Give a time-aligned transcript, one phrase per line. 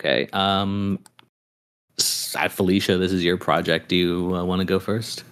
[0.00, 0.28] Okay.
[0.32, 0.98] Um,
[1.98, 3.88] Felicia, this is your project.
[3.88, 5.24] Do you uh, want to go first?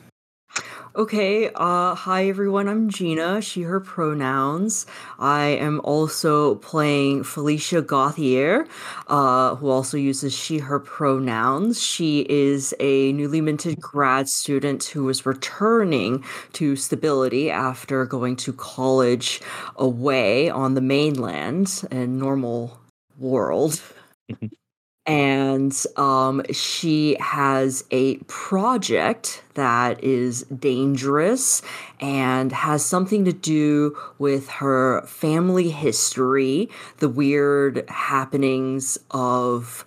[0.95, 4.85] Okay, uh, hi everyone, I'm Gina, she, her pronouns.
[5.19, 8.67] I am also playing Felicia Gauthier,
[9.07, 11.81] uh, who also uses she, her pronouns.
[11.81, 16.25] She is a newly minted grad student who is returning
[16.55, 19.41] to stability after going to college
[19.77, 22.77] away on the mainland and normal
[23.19, 23.81] world.
[25.07, 31.63] and um, she has a project that is dangerous
[31.99, 39.85] and has something to do with her family history, the weird happenings of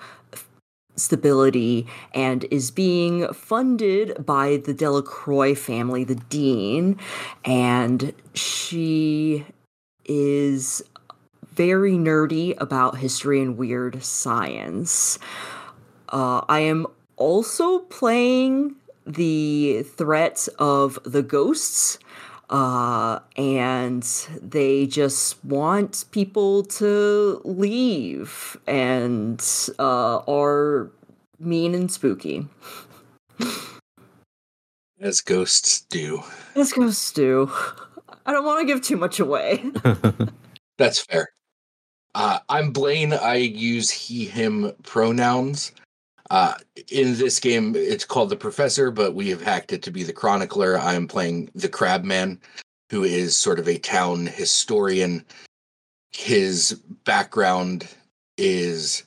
[0.95, 6.97] stability and is being funded by the Delacroix family, the dean,
[7.45, 9.45] and she
[10.05, 10.83] is
[11.53, 15.19] very nerdy about history and weird science.
[16.09, 16.87] Uh, I am
[17.17, 21.99] also playing the threat of the ghosts.
[22.49, 24.03] Uh, and
[24.41, 29.41] they just want people to leave and
[29.79, 30.91] uh, are
[31.39, 32.45] mean and spooky.
[34.99, 36.23] As ghosts do.
[36.55, 37.49] As ghosts do.
[38.25, 39.63] I don't want to give too much away.
[40.77, 41.29] That's fair.
[42.13, 43.13] Uh, I'm Blaine.
[43.13, 45.71] I use he, him pronouns.
[46.29, 46.55] Uh,
[46.89, 50.13] in this game, it's called the Professor, but we have hacked it to be the
[50.13, 50.77] Chronicler.
[50.77, 52.39] I am playing the Crabman,
[52.89, 55.25] who is sort of a town historian.
[56.11, 57.87] His background
[58.37, 59.03] is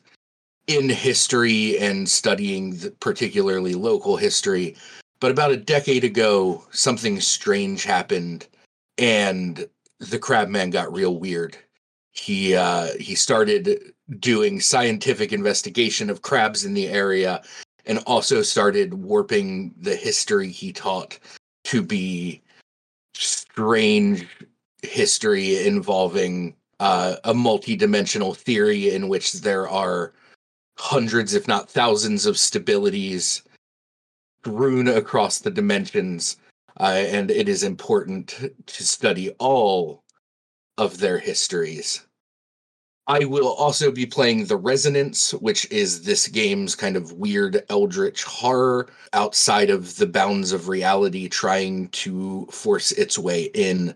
[0.67, 4.77] in history and studying particularly local history.
[5.21, 8.47] But about a decade ago, something strange happened,
[8.99, 9.67] and
[9.99, 11.57] the Crabman got real weird
[12.15, 17.43] he uh, he started doing scientific investigation of crabs in the area
[17.87, 21.19] and also started warping the history he taught
[21.65, 22.41] to be
[23.14, 24.27] strange
[24.83, 30.13] history involving uh, a multi-dimensional theory in which there are
[30.79, 33.42] hundreds if not thousands of stabilities
[34.41, 36.36] strewn across the dimensions
[36.81, 40.04] uh, and it is important to study all
[40.79, 42.07] of their histories.
[43.07, 48.23] I will also be playing The Resonance, which is this game's kind of weird eldritch
[48.23, 53.95] horror outside of the bounds of reality, trying to force its way in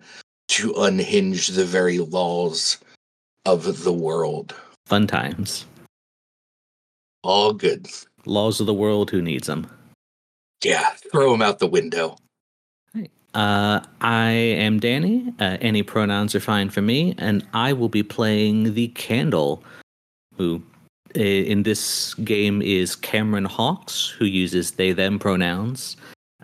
[0.48, 2.78] to unhinge the very laws
[3.46, 4.54] of the world.
[4.84, 5.64] Fun times.
[7.22, 7.88] All good.
[8.26, 9.70] Laws of the world, who needs them?
[10.62, 12.18] Yeah, throw them out the window.
[13.38, 15.32] Uh, I am Danny.
[15.38, 19.62] Uh, any pronouns are fine for me, and I will be playing the Candle,
[20.34, 20.60] who
[21.14, 25.96] in this game is Cameron Hawks, who uses they them pronouns.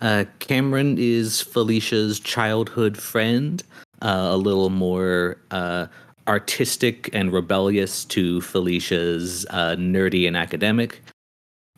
[0.03, 3.61] Uh, Cameron is Felicia's childhood friend,
[4.01, 5.87] uh, a little more uh,
[6.29, 11.03] artistic and rebellious to Felicia's uh, nerdy and academic.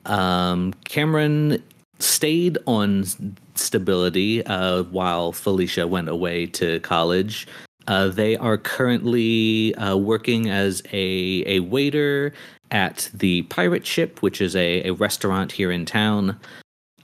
[0.05, 1.63] Um, Cameron
[2.01, 3.07] stayed on
[3.59, 7.47] stability uh, while Felicia went away to college.
[7.87, 12.33] Uh, they are currently uh, working as a, a waiter
[12.71, 16.39] at the Pirate Ship, which is a, a restaurant here in town.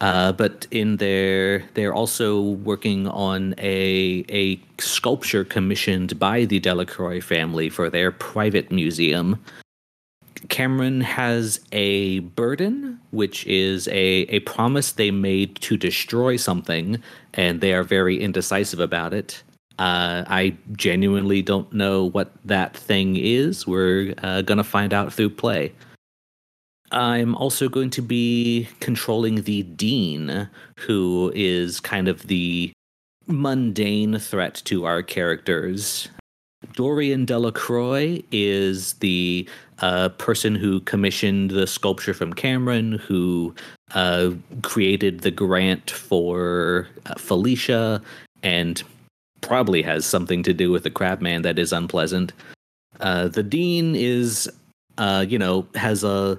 [0.01, 7.21] Uh, but in their, they're also working on a a sculpture commissioned by the Delacroix
[7.21, 9.39] family for their private museum.
[10.49, 17.03] Cameron has a burden, which is a, a promise they made to destroy something,
[17.35, 19.43] and they are very indecisive about it.
[19.79, 23.67] Uh, I genuinely don't know what that thing is.
[23.67, 25.73] We're uh, going to find out through play.
[26.91, 32.73] I'm also going to be controlling the Dean, who is kind of the
[33.27, 36.09] mundane threat to our characters.
[36.75, 39.49] Dorian Delacroix is the
[39.81, 43.55] uh, person who commissioned the sculpture from Cameron, who
[43.95, 44.31] uh,
[44.63, 48.01] created the grant for uh, Felicia,
[48.43, 48.83] and
[49.41, 52.33] probably has something to do with the Crabman that is unpleasant.
[53.01, 54.51] Uh, the dean is,
[54.99, 56.39] uh, you know, has a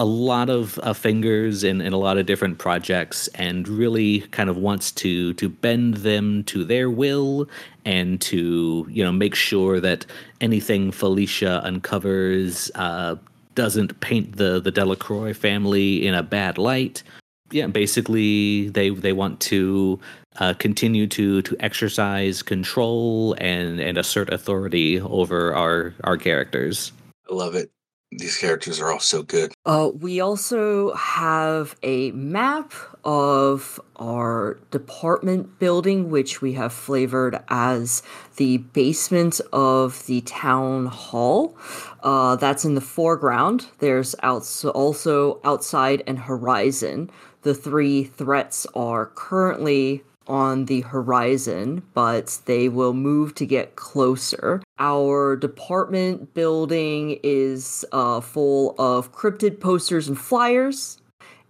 [0.00, 4.48] a lot of uh, fingers in, in a lot of different projects and really kind
[4.48, 7.46] of wants to to bend them to their will
[7.84, 10.06] and to you know make sure that
[10.40, 13.16] anything Felicia uncovers uh,
[13.54, 17.02] doesn't paint the the Delacroix family in a bad light.
[17.50, 20.00] Yeah, basically they they want to
[20.38, 26.90] uh, continue to to exercise control and and assert authority over our our characters.
[27.30, 27.70] I love it.
[28.12, 29.52] These characters are all so good.
[29.64, 32.72] Uh, we also have a map
[33.04, 38.02] of our department building, which we have flavored as
[38.36, 41.56] the basement of the town hall.
[42.02, 43.66] Uh, that's in the foreground.
[43.78, 47.10] There's outs- also outside and horizon.
[47.42, 54.62] The three threats are currently on the horizon, but they will move to get closer.
[54.78, 60.98] Our department building is uh, full of cryptid posters and flyers.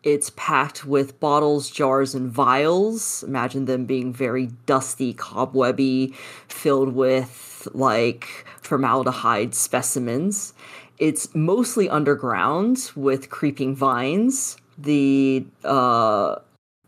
[0.02, 3.22] It's packed with bottles, jars, and vials.
[3.22, 6.14] Imagine them being very dusty, cobwebby,
[6.48, 10.54] filled with like formaldehyde specimens.
[10.96, 14.56] It's mostly underground with creeping vines.
[14.78, 16.36] The uh,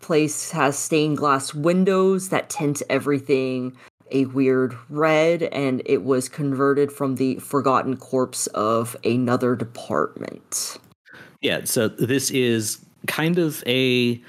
[0.03, 3.77] place has stained glass windows that tint everything
[4.11, 10.79] a weird red, and it was converted from the forgotten corpse of another department.
[11.41, 14.21] Yeah, so this is kind of a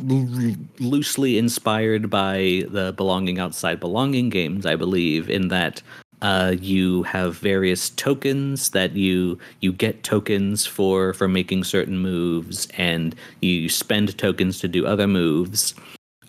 [0.00, 5.82] loosely inspired by the belonging outside belonging games, I believe, in that
[6.22, 12.66] uh, you have various tokens that you you get tokens for for making certain moves,
[12.76, 15.74] and you spend tokens to do other moves.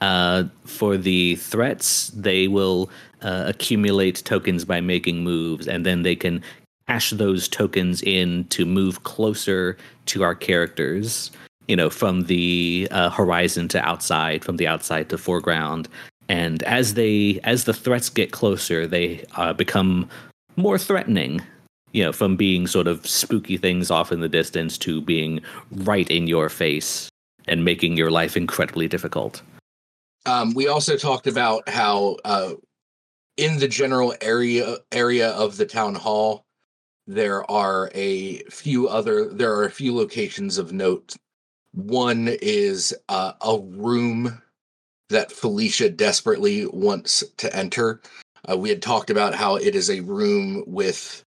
[0.02, 2.90] Uh, for the threats, they will
[3.22, 6.42] uh, accumulate tokens by making moves, and then they can
[6.88, 9.76] cash those tokens in to move closer
[10.06, 11.32] to our characters.
[11.68, 15.88] You know, from the uh, horizon to outside, from the outside to foreground,
[16.30, 20.08] and as they as the threats get closer they uh, become
[20.56, 21.42] more threatening
[21.92, 25.42] you know from being sort of spooky things off in the distance to being
[25.72, 27.10] right in your face
[27.48, 29.42] and making your life incredibly difficult
[30.26, 32.54] Um, we also talked about how uh,
[33.40, 36.44] in the general area area of the town hall,
[37.08, 41.16] there are a few other there are a few locations of note.
[41.74, 44.42] One is uh, a room
[45.10, 48.02] that Felicia desperately wants to enter.
[48.50, 51.24] Uh, we had talked about how it is a room with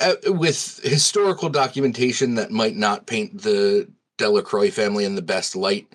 [0.00, 3.88] uh, with historical documentation that might not paint the
[4.18, 5.86] Delacroix family in the best light,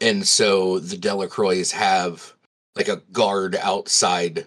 [0.00, 2.32] and so the Delacroix have
[2.76, 4.46] like a guard outside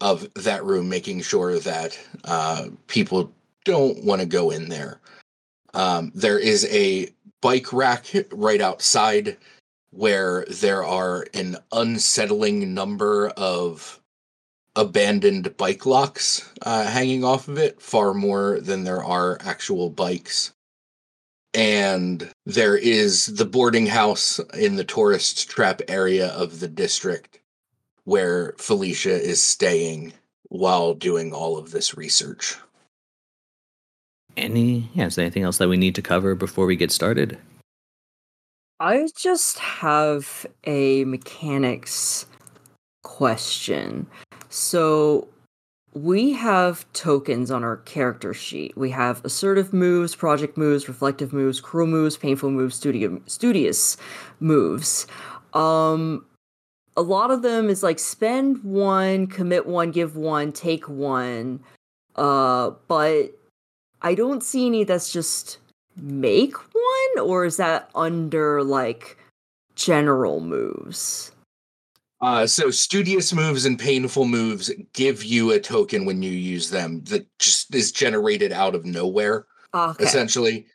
[0.00, 3.32] of that room, making sure that uh, people
[3.64, 5.00] don't want to go in there.
[5.74, 7.08] Um, there is a
[7.40, 9.36] bike rack right outside
[9.90, 14.00] where there are an unsettling number of
[14.76, 20.52] abandoned bike locks uh, hanging off of it, far more than there are actual bikes.
[21.54, 27.40] And there is the boarding house in the tourist trap area of the district
[28.04, 30.12] where Felicia is staying
[30.44, 32.56] while doing all of this research.
[34.36, 37.36] any yeah is there anything else that we need to cover before we get started
[38.80, 42.26] I just have a mechanics
[43.02, 44.06] question.
[44.50, 45.26] So
[45.94, 48.76] we have tokens on our character sheet.
[48.76, 53.96] We have assertive moves, project moves, reflective moves, cruel moves, painful moves, studio, studious
[54.38, 55.08] moves.
[55.54, 56.24] Um
[56.96, 61.60] a lot of them is like spend one, commit one, give one, take one.
[62.14, 63.32] Uh but
[64.02, 65.58] I don't see any that's just
[65.98, 69.16] make one or is that under like
[69.74, 71.32] general moves?
[72.20, 77.02] Uh, so studious moves and painful moves give you a token when you use them
[77.04, 80.02] that just is generated out of nowhere, Okay.
[80.04, 80.66] essentially.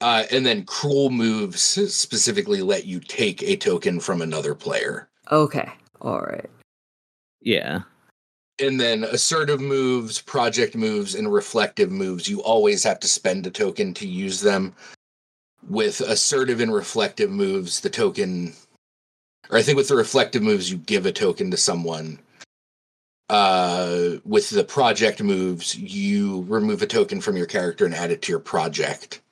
[0.00, 5.08] Uh, and then cruel moves specifically let you take a token from another player.
[5.30, 5.68] Okay.
[6.00, 6.50] All right.
[7.40, 7.80] yeah
[8.58, 13.50] And then assertive moves, project moves, and reflective moves, you always have to spend a
[13.50, 14.74] token to use them.
[15.68, 18.52] With assertive and reflective moves, the token,
[19.50, 22.18] or I think with the reflective moves, you give a token to someone.
[23.30, 28.22] Uh, with the project moves, you remove a token from your character and add it
[28.22, 29.22] to your project.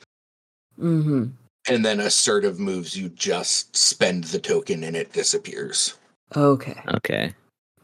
[0.78, 1.32] Mhm.
[1.68, 5.94] And then assertive moves, you just spend the token and it disappears.
[6.34, 6.80] Okay.
[6.94, 7.34] okay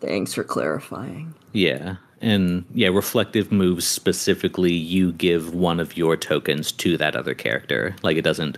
[0.00, 1.34] Thanks for clarifying.
[1.52, 7.34] yeah and yeah reflective moves specifically you give one of your tokens to that other
[7.34, 8.56] character like it doesn't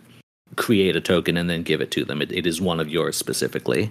[0.57, 3.16] create a token and then give it to them it, it is one of yours
[3.16, 3.90] specifically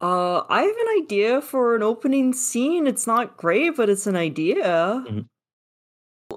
[0.00, 2.86] Uh I have an idea for an opening scene.
[2.86, 5.02] It's not great, but it's an idea.
[5.08, 5.26] Mhm.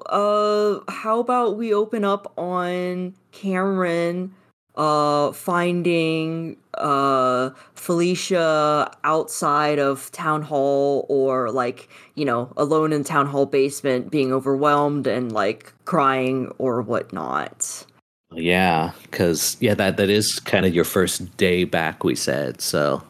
[0.06, 4.34] Uh how about we open up on Cameron
[4.80, 13.28] uh, finding uh, Felicia outside of town hall or like, you know, alone in town
[13.28, 17.86] hall basement being overwhelmed and like crying or whatnot.
[18.32, 22.06] Yeah, because yeah, that that is kind of your first day back.
[22.06, 23.04] We said so.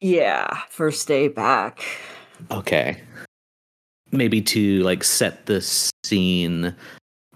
[0.00, 1.82] Yeah, first day back.
[2.50, 3.02] Okay,
[4.10, 6.74] maybe to like set the scene.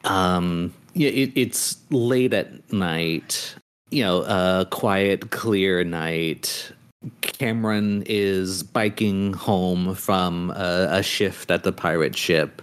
[0.05, 3.57] Um, yeah, it, it's late at night.
[3.95, 6.73] You know, a quiet, clear night.
[7.21, 12.61] Cameron is biking home from a, a shift at the pirate ship.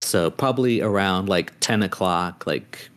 [0.00, 2.88] So probably around like ten o'clock, like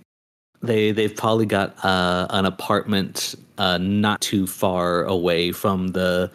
[0.62, 6.30] they they've probably got uh, an apartment uh, not too far away from the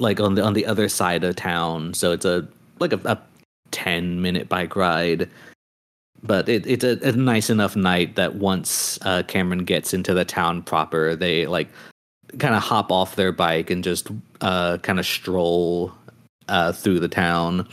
[0.00, 1.94] like on the on the other side of town.
[1.94, 2.44] So it's a
[2.80, 3.16] like a, a
[3.70, 5.30] ten minute bike ride.
[6.22, 10.24] But it, it's a, a, nice enough night that once uh, Cameron gets into the
[10.24, 11.68] town proper, they like
[12.38, 14.08] kind of hop off their bike and just
[14.42, 15.92] uh, kind of stroll
[16.48, 17.66] uh, through the town.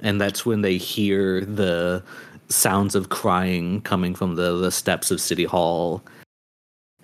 [0.00, 2.02] And that's when they hear the
[2.48, 6.02] sounds of crying coming from the, the steps of City Hall.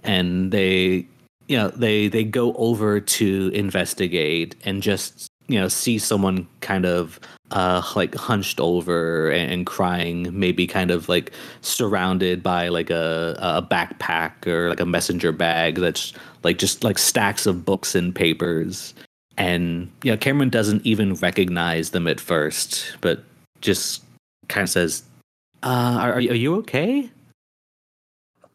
[0.03, 1.07] And they,
[1.49, 6.87] you know, they they go over to investigate and just you know see someone kind
[6.87, 7.19] of
[7.51, 13.37] uh like hunched over and, and, crying maybe kind of like surrounded by like a
[13.39, 18.15] a backpack or like a messenger bag that's like just like stacks of books and
[18.15, 18.95] papers
[19.37, 23.25] and you know cameron doesn't even recognize them at first but
[23.61, 24.03] just
[24.49, 25.03] kind of says
[25.63, 27.11] uh, are, are you okay?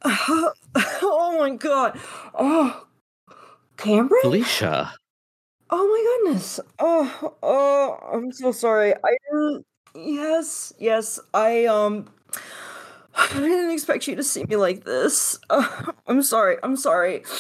[0.02, 1.98] Uh, oh my god.
[2.34, 2.86] Oh,
[3.78, 4.20] Cameron?
[4.22, 4.94] Felicia.
[5.70, 6.60] Oh my goodness.
[6.80, 8.94] Oh, oh, I'm so sorry.
[8.94, 9.66] I didn't.
[9.96, 11.20] Yes, yes.
[11.34, 12.10] I um.
[13.16, 15.40] I didn't expect you to see me like this.
[15.50, 16.58] Uh, I'm sorry.
[16.64, 17.24] I'm sorry.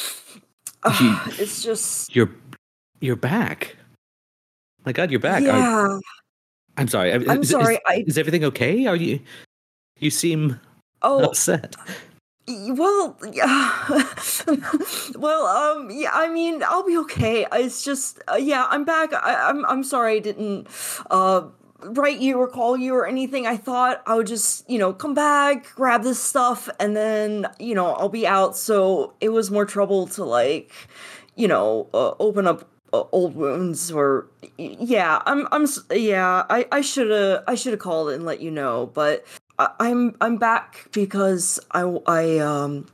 [0.83, 2.29] Uh, it's just you're
[3.01, 3.75] you're back.
[4.85, 5.41] My God, you're back.
[5.41, 5.57] Yeah.
[5.57, 5.99] Are,
[6.77, 7.11] I'm sorry.
[7.11, 7.73] I'm is, sorry.
[7.73, 8.85] Is, I, is everything okay?
[8.85, 9.19] Are you
[9.99, 10.59] you seem
[11.01, 11.75] oh, upset.
[12.47, 14.03] Well, yeah.
[15.15, 16.11] well, um, yeah.
[16.13, 17.45] I mean, I'll be okay.
[17.53, 18.67] It's just, uh, yeah.
[18.69, 19.13] I'm back.
[19.13, 20.67] I, I'm, I'm sorry I didn't,
[21.09, 21.47] uh,
[21.81, 23.45] write you or call you or anything.
[23.45, 27.75] I thought I would just, you know, come back, grab this stuff, and then, you
[27.75, 28.57] know, I'll be out.
[28.57, 30.71] So it was more trouble to like,
[31.35, 34.27] you know, uh, open up uh, old wounds or
[34.57, 35.21] yeah.
[35.25, 36.45] I'm, I'm, yeah.
[36.49, 39.25] I, I should have, I should have called and let you know, but
[39.59, 42.85] I'm I'm back because I I um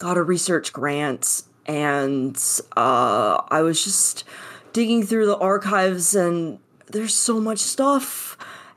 [0.00, 2.36] got a research grant and
[2.76, 4.24] uh I was just
[4.72, 8.36] digging through the archives and there's so much stuff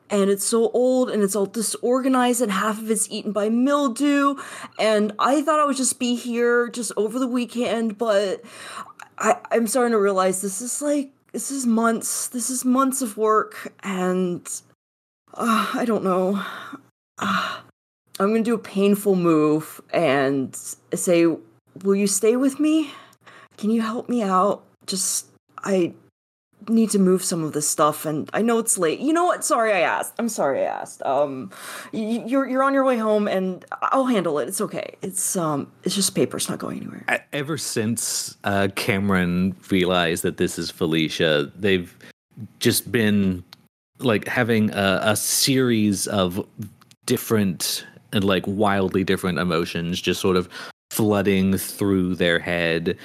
[0.10, 4.36] and it's so old and it's all disorganized and half of it's eaten by mildew.
[4.78, 8.44] And I thought I would just be here just over the weekend but
[9.18, 13.18] I I'm starting to realize this is like this is months this is months of
[13.18, 14.48] work and
[15.34, 16.44] uh, I don't know.
[17.18, 17.62] Uh,
[18.20, 20.56] I'm going to do a painful move and
[20.94, 21.26] say,
[21.84, 22.92] Will you stay with me?
[23.58, 24.64] Can you help me out?
[24.86, 25.28] Just,
[25.58, 25.94] I
[26.70, 29.00] need to move some of this stuff and I know it's late.
[29.00, 29.44] You know what?
[29.44, 30.14] Sorry I asked.
[30.18, 31.02] I'm sorry I asked.
[31.04, 31.52] Um
[31.92, 34.48] you're you're on your way home and I'll handle it.
[34.48, 34.96] It's okay.
[35.02, 36.38] It's um it's just paper.
[36.38, 37.06] It's not going anywhere.
[37.34, 41.94] Ever since uh Cameron realized that this is Felicia, they've
[42.60, 43.44] just been
[44.00, 46.46] like having a, a series of
[47.06, 50.48] different and like wildly different emotions just sort of
[50.94, 52.96] flooding through their head.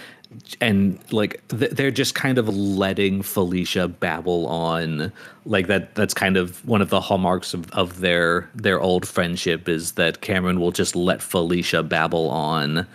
[0.61, 5.11] And like th- they're just kind of letting Felicia babble on.
[5.47, 9.69] Like that that's kind of one of the hallmarks of, of their their old friendship
[9.69, 12.87] is that Cameron will just let Felicia babble on.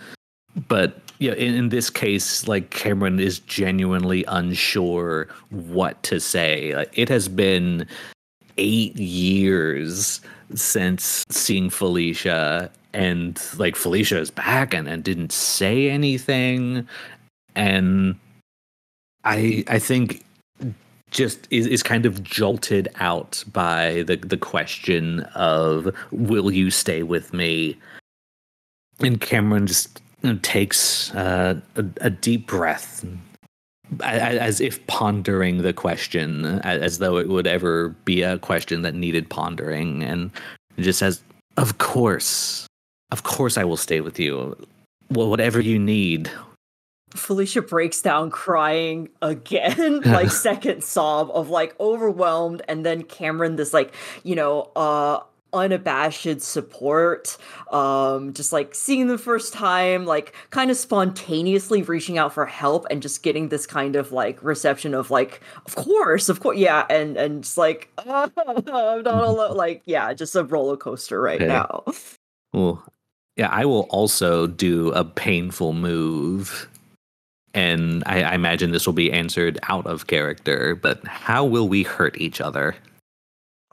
[0.67, 6.75] But yeah in, in this case like Cameron is genuinely unsure what to say.
[6.75, 7.87] Like, it has been
[8.57, 10.21] 8 years
[10.53, 16.87] since seeing Felicia and like Felicia is back and, and didn't say anything.
[17.55, 18.15] And
[19.23, 20.23] I I think
[21.11, 27.03] just is, is kind of jolted out by the the question of will you stay
[27.03, 27.77] with me?
[28.99, 30.01] And Cameron just
[30.41, 33.05] takes uh, a, a deep breath
[34.01, 39.29] as if pondering the question as though it would ever be a question that needed
[39.29, 40.03] pondering.
[40.03, 40.31] And
[40.79, 41.21] just says
[41.57, 42.65] of course
[43.11, 44.55] of course i will stay with you.
[45.09, 46.31] Well whatever you need.
[47.11, 52.63] Felicia breaks down crying again like second sob of like overwhelmed.
[52.67, 55.19] And then cameron this like you know uh
[55.53, 57.37] unabashed support.
[57.71, 62.85] Um, just like seeing the first time, like kind of spontaneously reaching out for help
[62.91, 66.85] and just getting this kind of like reception of like, of course, of course, yeah,
[66.89, 69.57] and and just like oh, I'm not alone.
[69.57, 71.47] Like yeah, just a roller coaster right Okay.
[71.47, 71.83] now.
[72.53, 72.83] Well,
[73.35, 76.69] yeah, I will also do a painful move.
[77.55, 81.83] And I, I imagine this will be answered out of character, but how will we
[81.83, 82.75] hurt each other?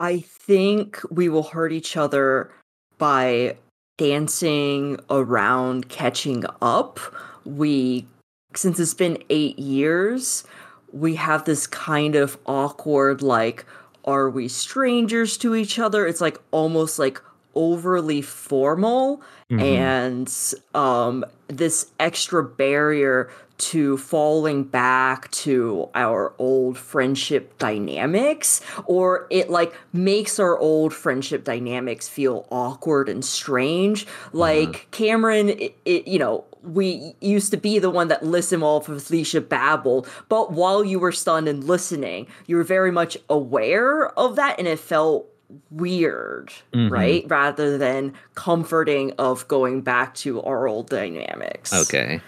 [0.01, 2.51] I think we will hurt each other
[2.97, 3.55] by
[3.99, 6.99] dancing around catching up.
[7.45, 8.07] We,
[8.55, 10.43] since it's been eight years,
[10.91, 13.63] we have this kind of awkward, like,
[14.03, 16.07] are we strangers to each other?
[16.07, 17.21] It's like almost like
[17.55, 19.59] overly formal Mm-hmm.
[19.59, 29.49] and um, this extra barrier to falling back to our old friendship dynamics or it
[29.49, 36.17] like makes our old friendship dynamics feel awkward and strange like cameron it, it, you
[36.17, 40.99] know we used to be the one that listened while Felicia babbled, but while you
[40.99, 45.27] were stunned and listening, you were very much aware of that, and it felt
[45.69, 46.91] weird, Mhm.
[46.91, 47.25] right?
[47.27, 51.73] Rather than comforting of going back to our old dynamics.
[51.73, 52.21] Okay.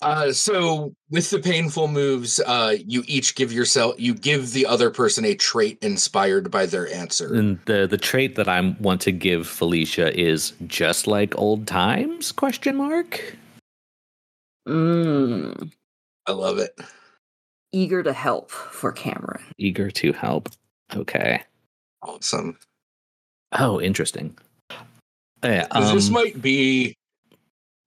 [0.00, 4.90] Uh, so with the painful moves, uh, you each give yourself you give the other
[4.90, 7.34] person a trait inspired by their answer.
[7.34, 12.30] And the the trait that I want to give Felicia is just like old times?
[12.30, 13.36] Question mark.
[14.68, 15.72] Mm,
[16.26, 16.78] I love it.
[17.72, 19.44] eager to help for Cameron.
[19.58, 20.48] Eager to help.
[20.96, 21.42] Okay.
[22.02, 22.58] Awesome.
[23.58, 24.36] Oh, interesting.
[25.42, 25.66] Yeah.
[25.68, 26.94] 'Cause this um, might be.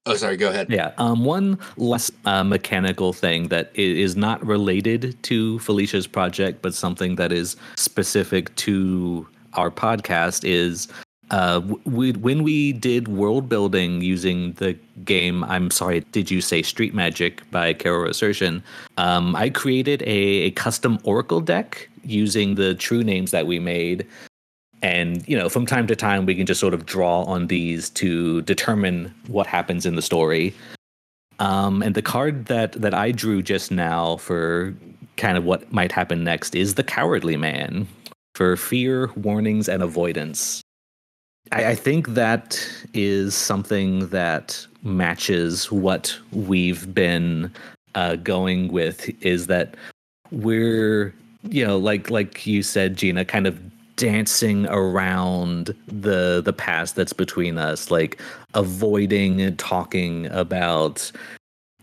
[0.07, 0.35] Oh, sorry.
[0.35, 0.67] Go ahead.
[0.69, 0.93] Yeah.
[0.97, 7.15] Um, one less uh, mechanical thing that is not related to Felicia's project, but something
[7.17, 10.87] that is specific to our podcast is
[11.29, 14.73] uh, we, when we did world building using the
[15.05, 15.43] game.
[15.43, 18.63] I'm sorry, did you say Street Magic by Caro Asercion?
[18.97, 24.05] Um, I created a, a custom Oracle deck using the true names that we made.
[24.81, 27.89] And you know from time to time we can just sort of draw on these
[27.91, 30.53] to determine what happens in the story.
[31.39, 34.75] Um, and the card that that i drew just now for
[35.17, 37.87] kind of what might happen next is the cowardly man
[38.35, 40.61] for fear warnings and avoidance.
[41.51, 47.51] I, I think that is something that matches what we've been
[47.95, 49.75] uh, going with is that
[50.31, 53.59] we're you know like like you said gina kind of
[53.95, 58.19] dancing around the the past that's between us like
[58.53, 61.11] avoiding talking about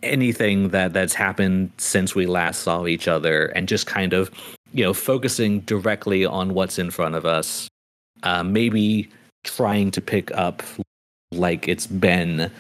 [0.03, 4.31] anything that that's happened since we last saw each other and just kind of
[4.73, 7.69] you know focusing directly on what's in front of us
[8.23, 9.09] uh, maybe
[9.45, 10.63] trying to pick up
[11.33, 12.51] like it's been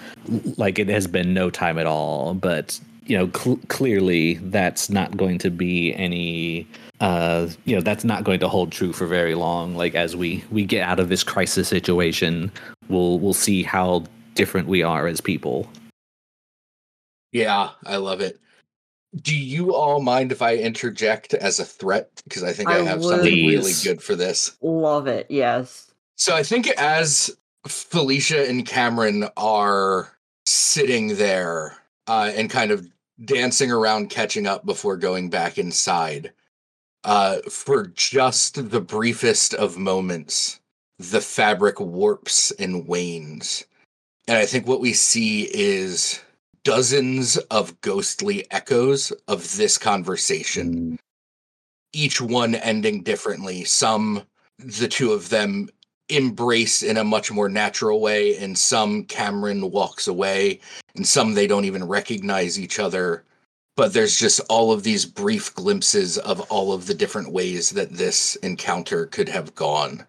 [0.57, 5.17] like it has been no time at all but you know cl- clearly that's not
[5.17, 6.67] going to be any
[7.01, 10.45] uh you know that's not going to hold true for very long like as we
[10.51, 12.51] we get out of this crisis situation
[12.89, 15.69] we'll we'll see how different we are as people
[17.33, 18.41] Yeah, I love it.
[19.17, 22.11] Do you all mind if I interject as a threat?
[22.25, 24.57] Because I think I, I have something really good for this.
[24.61, 25.27] Love it.
[25.31, 25.93] Yes.
[26.17, 27.31] So I think as
[27.67, 30.13] Felicia and Cameron are
[30.47, 32.89] sitting there uh, and kind of
[33.25, 36.33] dancing around, catching up before going back inside,
[37.09, 40.61] uh, for just the briefest of moments,
[40.99, 43.65] the fabric warps and wanes.
[44.29, 46.21] And I think what we see is
[46.65, 50.99] dozens of ghostly echoes of this conversation
[51.95, 53.65] each one ending differently.
[53.65, 54.23] Some,
[54.59, 55.71] the two of them
[56.11, 60.61] embrace in a much more natural way, and some Cameron walks away,
[60.95, 63.25] and some they don't even recognize each other.
[63.79, 67.93] But there's just all of these brief glimpses of all of the different ways that
[67.93, 70.05] this encounter could have gone.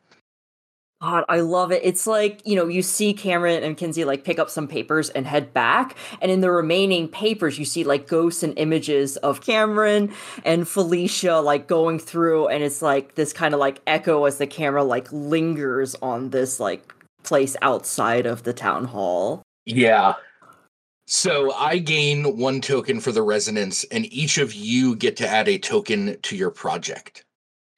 [1.03, 1.81] God, I love it.
[1.83, 5.27] It's like, you know, you see Cameron and Kinsey like pick up some papers and
[5.27, 5.95] head back.
[6.19, 11.35] And in the remaining papers, you see like ghosts and images of Cameron and Felicia
[11.35, 12.47] like going through.
[12.47, 16.59] And it's like this kind of like echo as the camera like lingers on this
[16.59, 19.43] like place outside of the town hall.
[19.67, 20.15] Yeah.
[21.11, 25.47] So I gain one token for the resonance, and each of you get to add
[25.47, 27.25] a token to your project.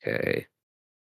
[0.06, 0.46] Okay.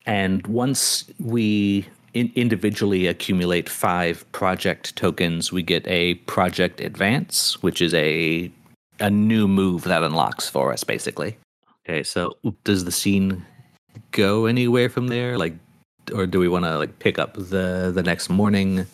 [0.06, 7.82] And once we in- individually accumulate five project tokens, we get a project advance, which
[7.82, 8.48] is a
[9.00, 11.36] a new move that unlocks for us, basically.
[11.84, 13.44] Okay, so does the scene
[14.12, 15.36] go anywhere from there?
[15.36, 15.54] Like,
[16.14, 18.86] or do we want to like pick up the the next morning?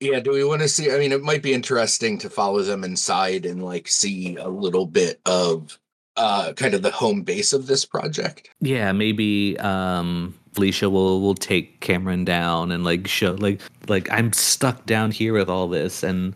[0.00, 0.90] Yeah, do we want to see?
[0.90, 4.86] I mean, it might be interesting to follow them inside and like see a little
[4.86, 5.78] bit of
[6.16, 8.48] uh kind of the home base of this project.
[8.60, 14.32] Yeah, maybe um Felicia will will take Cameron down and like show like like I'm
[14.32, 16.34] stuck down here with all this and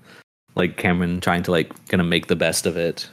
[0.54, 3.08] like Cameron trying to like kind of make the best of it.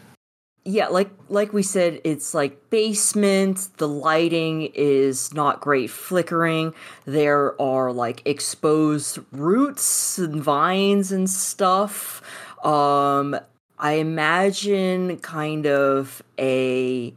[0.68, 3.68] Yeah, like like we said, it's like basement.
[3.78, 6.74] The lighting is not great flickering.
[7.06, 12.24] There are like exposed roots and vines and stuff.
[12.64, 13.38] Um
[13.78, 17.14] I imagine kind of a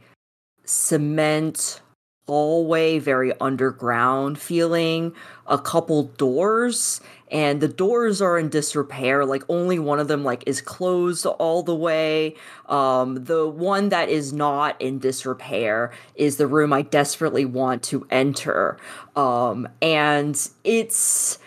[0.65, 1.81] cement
[2.27, 5.15] hallway, very underground feeling,
[5.47, 9.25] a couple doors, and the doors are in disrepair.
[9.25, 12.35] Like only one of them like is closed all the way.
[12.67, 18.07] Um, the one that is not in disrepair is the room I desperately want to
[18.09, 18.77] enter.
[19.15, 21.39] Um, and it's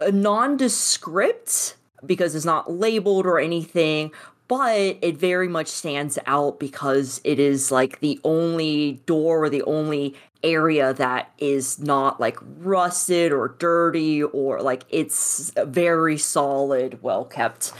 [0.00, 4.12] a nondescript because it's not labeled or anything,
[4.48, 9.62] but it very much stands out because it is like the only door or the
[9.62, 17.24] only area that is not like rusted or dirty or like it's very solid well
[17.24, 17.72] kept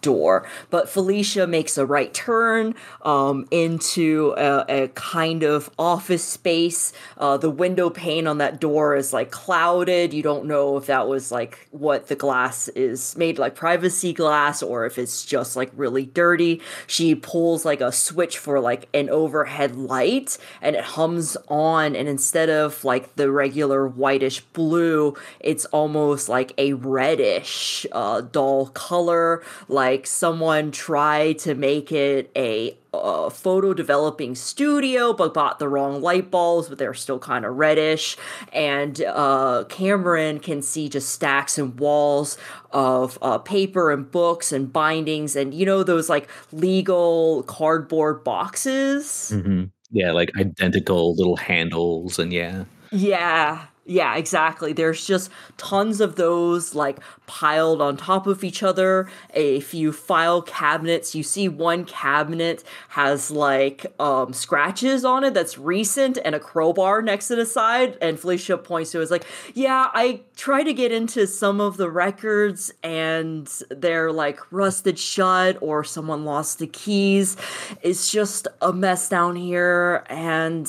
[0.00, 0.46] door.
[0.70, 6.92] But Felicia makes a right turn um, into a, a, kind of office space.
[7.18, 10.12] Uh, the window pane on that door is like clouded.
[10.12, 14.62] You don't know if that was like what the glass is made like privacy glass
[14.62, 16.60] or if it's just like really dirty.
[16.86, 21.94] She pulls like a switch for like an overhead light and it hums on.
[21.94, 28.66] And instead of like the regular whitish blue, it's almost like a reddish uh, dull
[28.68, 29.42] color
[29.76, 36.00] like someone tried to make it a uh, photo developing studio but bought the wrong
[36.00, 38.16] light bulbs but they're still kind of reddish.
[38.54, 42.38] And uh, cameron can see just stacks and walls
[42.70, 49.30] of uh, paper and books and bindings and you know those like legal cardboard boxes?
[49.34, 49.64] Mm-hmm.
[49.90, 52.64] yeah like identical little handles and yeah.
[52.90, 54.72] Yeah yeah, exactly.
[54.72, 59.08] There's just tons of those like piled on top of each other.
[59.34, 61.14] A few file cabinets.
[61.14, 67.00] You see one cabinet has like um scratches on it that's recent and a crowbar
[67.00, 70.74] next to the side and Felicia points to it as like, "Yeah, I try to
[70.74, 76.66] get into some of the records and they're like rusted shut or someone lost the
[76.66, 77.36] keys.
[77.82, 80.66] It's just a mess down here and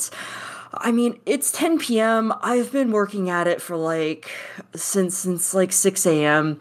[0.82, 2.34] I mean, it's 10 p.m.
[2.42, 4.32] I've been working at it for like
[4.76, 6.60] since since like 6 a.m.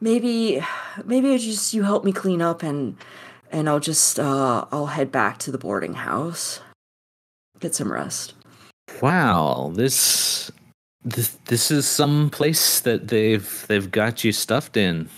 [0.00, 0.62] Maybe
[1.04, 2.96] maybe I just you help me clean up and
[3.50, 6.60] and I'll just uh I'll head back to the boarding house.
[7.60, 8.34] Get some rest.
[9.00, 10.50] Wow, this
[11.04, 15.08] this this is some place that they've they've got you stuffed in.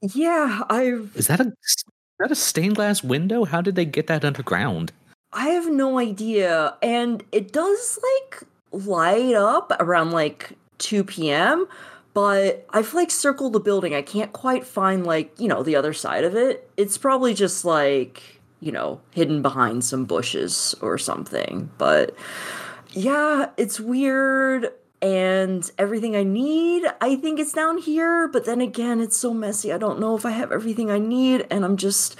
[0.00, 1.84] Yeah, I Is that a is
[2.18, 3.44] that a stained glass window?
[3.44, 4.92] How did they get that underground?
[5.32, 6.76] I have no idea.
[6.82, 11.66] And it does like light up around like 2 p.m.,
[12.14, 13.94] but I've like circled the building.
[13.94, 16.68] I can't quite find like, you know, the other side of it.
[16.76, 21.70] It's probably just like, you know, hidden behind some bushes or something.
[21.78, 22.16] But
[22.90, 24.72] yeah, it's weird.
[25.00, 28.26] And everything I need, I think it's down here.
[28.26, 29.72] But then again, it's so messy.
[29.72, 31.46] I don't know if I have everything I need.
[31.50, 32.16] And I'm just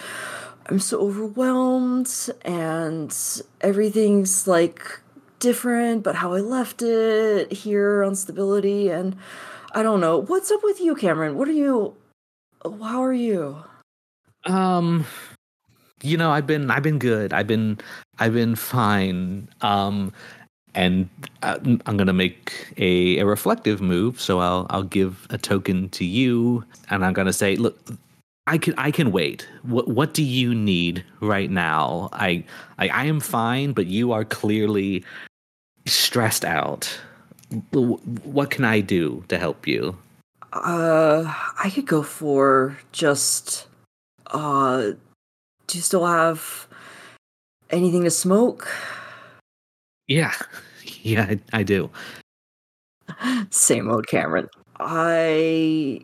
[0.69, 3.17] I'm so overwhelmed and
[3.63, 5.01] everything's like
[5.39, 9.17] different, but how I left it here on stability and
[9.73, 10.19] I don't know.
[10.19, 11.37] What's up with you, Cameron?
[11.37, 11.97] What are you
[12.65, 13.63] how are you?
[14.45, 15.07] Um
[16.03, 17.33] you know, I've been I've been good.
[17.33, 17.79] I've been
[18.19, 19.49] I've been fine.
[19.63, 20.13] Um
[20.75, 21.09] and
[21.43, 24.21] uh, I'm gonna make a, a reflective move.
[24.21, 27.79] So I'll I'll give a token to you, and I'm gonna say, look,
[28.49, 29.47] I can I can wait.
[29.63, 32.09] What what do you need right now?
[32.15, 32.45] I
[32.79, 35.05] I, I am fine, but you are clearly
[35.85, 36.89] stressed out.
[37.73, 39.99] What can I do to help you?
[40.55, 41.25] Uh,
[41.63, 43.67] I could go for just.
[44.29, 44.93] Uh,
[45.67, 46.67] do you still have
[47.69, 48.67] anything to smoke?
[50.07, 50.33] Yeah,
[51.03, 51.91] yeah, I, I do.
[53.51, 54.49] Same old Cameron.
[54.81, 56.01] I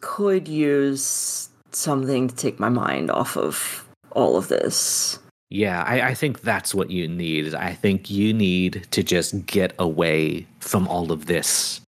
[0.00, 5.18] could use something to take my mind off of all of this.
[5.48, 7.54] Yeah, I, I, think that's what you need.
[7.54, 11.80] I think you need to just get away from all of this.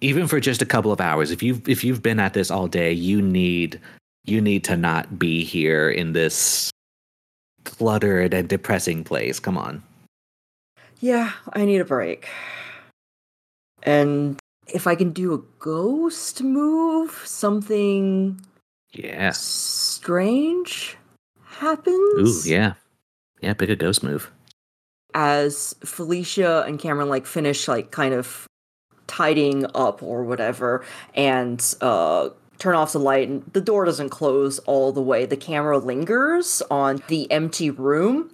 [0.00, 1.30] Even for just a couple of hours.
[1.30, 3.78] If you've if you've been at this all day, you need
[4.24, 6.70] you need to not be here in this
[7.64, 9.38] cluttered and depressing place.
[9.38, 9.82] Come on.
[11.00, 12.28] Yeah, I need a break.
[13.82, 18.40] And if I can do a ghost move, something
[18.92, 19.30] Yeah.
[19.30, 20.96] strange
[21.44, 22.46] happens.
[22.46, 22.74] Ooh, yeah.
[23.40, 24.30] Yeah, pick a ghost move.
[25.14, 28.46] As Felicia and Cameron like finish like kind of
[29.06, 34.58] tidying up or whatever, and uh turn off the light and the door doesn't close
[34.60, 35.26] all the way.
[35.26, 38.30] The camera lingers on the empty room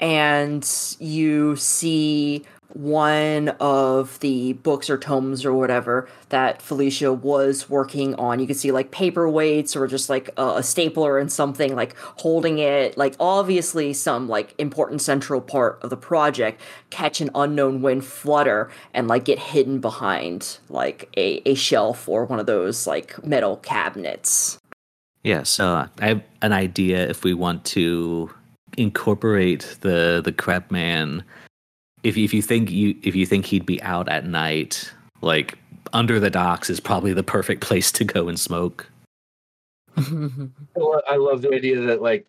[0.00, 0.68] and
[0.98, 8.40] you see one of the books or tomes or whatever that Felicia was working on.
[8.40, 12.58] You can see like paperweights or just like a, a stapler and something like holding
[12.58, 18.04] it, like obviously some like important central part of the project catch an unknown wind
[18.04, 23.22] flutter and like get hidden behind like a, a shelf or one of those like
[23.24, 24.58] metal cabinets.
[25.24, 28.30] Yeah, so uh, I have an idea if we want to
[28.76, 31.24] incorporate the the crab man.
[32.02, 35.58] If if you think you if you think he'd be out at night, like
[35.92, 38.86] under the docks is probably the perfect place to go and smoke.
[39.96, 42.26] I love the idea that like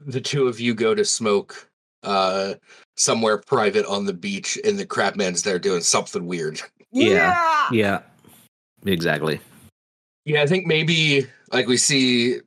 [0.00, 1.68] the two of you go to smoke
[2.04, 2.54] uh
[2.96, 6.60] somewhere private on the beach and the crabman's there doing something weird.
[6.90, 7.68] Yeah.
[7.72, 8.02] Yeah,
[8.84, 9.40] exactly.
[10.24, 12.40] Yeah, I think maybe like we see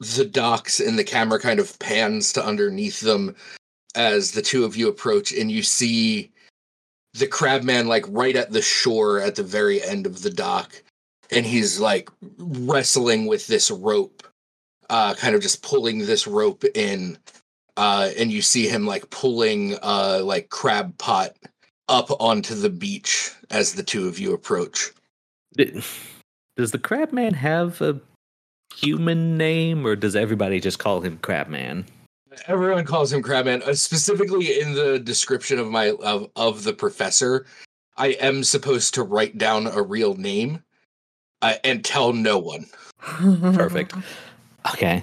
[0.00, 3.36] the docks and the camera kind of pans to underneath them
[3.94, 6.30] as the two of you approach and you see
[7.14, 10.82] the crabman like right at the shore at the very end of the dock
[11.30, 14.22] and he's like wrestling with this rope
[14.90, 17.18] uh kind of just pulling this rope in
[17.76, 21.36] uh and you see him like pulling uh like crab pot
[21.88, 24.92] up onto the beach as the two of you approach
[26.56, 28.00] Does the crabman have a
[28.74, 31.84] human name, or does everybody just call him crab man?
[32.46, 33.62] Everyone calls him Crabman.
[33.62, 37.46] Uh, specifically in the description of my of, of the professor,
[37.96, 40.62] I am supposed to write down a real name
[41.40, 42.66] uh, and tell no one.
[42.98, 43.94] Perfect.
[44.74, 45.02] Okay.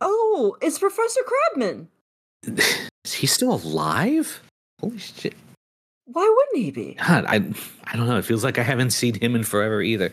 [0.00, 1.86] Oh, it's Professor Crabman.
[3.04, 4.42] Is he still alive?
[4.80, 5.34] Holy shit.
[6.06, 6.94] Why wouldn't he be?
[6.94, 7.36] God, I
[7.84, 8.18] I don't know.
[8.18, 10.12] It feels like I haven't seen him in forever either.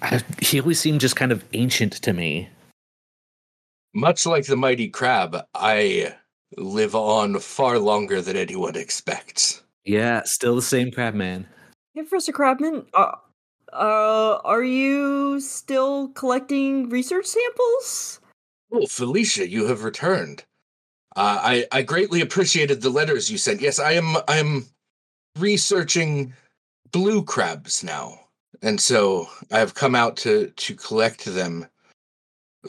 [0.00, 2.48] I, he always seemed just kind of ancient to me.
[3.98, 6.14] Much like the mighty crab, I
[6.56, 9.64] live on far longer than anyone expects.
[9.84, 11.48] Yeah, still the same crab man.
[11.94, 13.16] Hey, Professor Crabman, uh,
[13.72, 18.20] uh, are you still collecting research samples?
[18.70, 20.44] Oh, Felicia, you have returned.
[21.16, 23.60] Uh, I I greatly appreciated the letters you sent.
[23.60, 24.66] Yes, I am I am
[25.36, 26.34] researching
[26.92, 28.20] blue crabs now,
[28.62, 31.66] and so I have come out to to collect them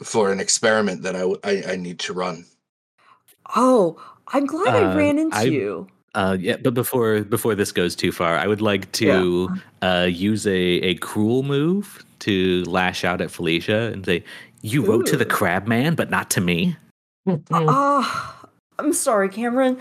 [0.03, 2.45] for an experiment that I I need to run.
[3.55, 3.99] Oh,
[4.29, 5.87] I'm glad I Uh, ran into I- you.
[6.15, 9.47] Uh, yeah, but before before this goes too far, I would like to
[9.83, 14.23] uh, use a, a cruel move to lash out at Felicia and say,
[14.61, 15.29] "You wrote to the Ooh.
[15.37, 16.75] crab man, but not to me."
[17.51, 18.39] Ah,
[18.79, 19.77] I'm sorry, Cameron.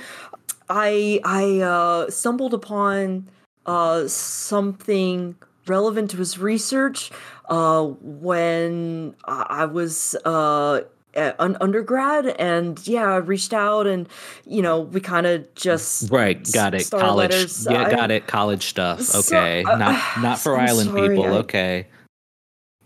[0.69, 3.27] I I uh, stumbled upon
[3.65, 5.35] uh, something
[5.67, 7.11] relevant to his research
[7.49, 10.81] uh, when I was uh,
[11.15, 14.09] at un- undergrad, and yeah, I reached out, and
[14.47, 16.89] you know, we kind of just Right, got it.
[16.91, 18.27] College, letters, yeah, I- got it.
[18.27, 19.01] College stuff.
[19.03, 21.25] So- Okay, uh, not not for I'm island sorry, people.
[21.25, 21.87] I- Okay,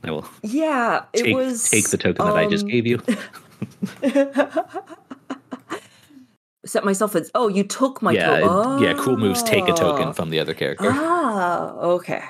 [0.05, 3.01] I will yeah, it take was take the token that I just um, gave you.
[6.65, 8.79] Set myself as oh, you took my yeah, token.
[8.85, 8.95] it- yeah.
[8.95, 9.43] Cruel moves.
[9.43, 10.13] Take a token Oh.
[10.13, 10.89] from the other character.
[10.93, 12.23] Ah, okay.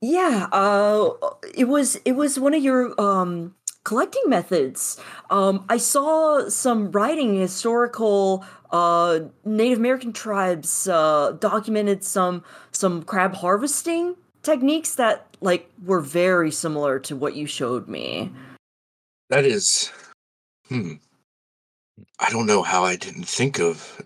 [0.00, 1.10] Yeah, uh
[1.54, 4.98] it was it was one of your um collecting methods.
[5.28, 13.34] Um I saw some writing historical uh Native American tribes uh documented some some crab
[13.34, 18.32] harvesting techniques that like were very similar to what you showed me.
[19.28, 19.92] That is,
[20.68, 20.94] hmm.
[22.18, 24.02] I don't know how I didn't think of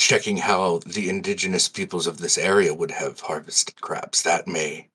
[0.00, 4.22] checking how the indigenous peoples of this area would have harvested crabs.
[4.22, 4.88] That may,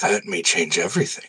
[0.00, 1.28] that may change everything.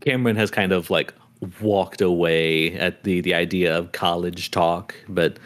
[0.00, 1.14] Cameron has kind of like
[1.60, 5.38] walked away at the the idea of college talk, but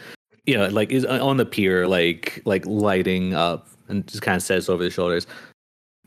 [0.45, 4.43] you know, like is on the pier, like like lighting up, and just kind of
[4.43, 5.27] says over his shoulders.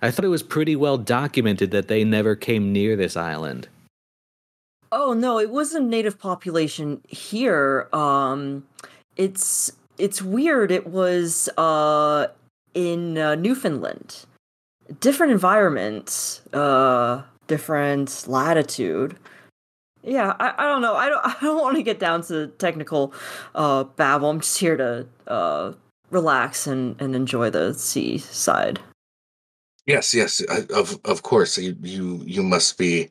[0.02, 3.68] I thought it was pretty well documented that they never came near this island.
[4.92, 7.88] Oh no, it was a native population here.
[7.92, 8.66] Um
[9.16, 10.70] it's it's weird.
[10.70, 12.28] It was uh
[12.74, 14.24] in uh, Newfoundland.
[15.00, 19.16] Different environment, uh different latitude.
[20.02, 20.94] Yeah, I, I don't know.
[20.94, 23.12] I don't I don't want to get down to technical
[23.54, 24.30] uh babble.
[24.30, 25.72] I'm just here to uh
[26.10, 28.80] relax and, and enjoy the seaside.
[29.86, 31.58] Yes, yes, of of course.
[31.58, 33.10] You you, you must be.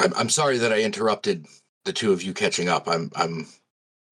[0.00, 1.46] I'm I'm sorry that I interrupted
[1.84, 2.86] the two of you catching up.
[2.86, 3.48] I'm I'm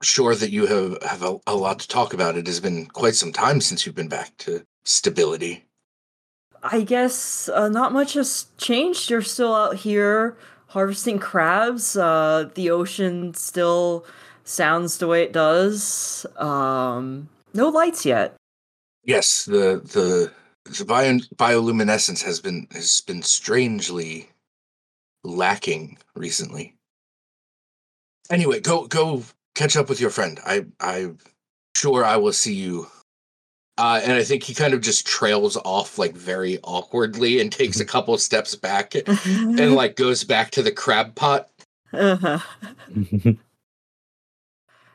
[0.03, 2.37] sure that you have have a, a lot to talk about.
[2.37, 5.65] It has been quite some time since you've been back to stability.
[6.63, 9.11] I guess uh, not much has changed.
[9.11, 10.37] You're still out here
[10.69, 11.97] harvesting crabs.
[11.97, 14.05] Uh, the ocean still
[14.45, 16.27] sounds the way it does.
[16.37, 18.35] Um, no lights yet.
[19.05, 20.33] Yes, the the
[20.65, 24.31] the bio, bioluminescence has been has been strangely
[25.25, 26.75] lacking recently.
[28.31, 29.25] Anyway, go go
[29.61, 30.41] catch up with your friend.
[30.47, 31.19] I I'm
[31.77, 32.87] sure I will see you.
[33.77, 37.81] Uh, and I think he kind of just trails off like very awkwardly and takes
[37.81, 41.49] a couple steps back and like goes back to the crab pot.